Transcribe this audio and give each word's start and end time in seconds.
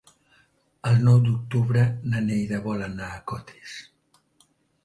El 0.91 0.97
nou 1.07 1.19
d'octubre 1.25 1.83
na 2.13 2.23
Neida 2.31 2.63
vol 2.65 2.83
anar 2.89 3.11
a 3.19 3.23
Cotes. 3.33 3.77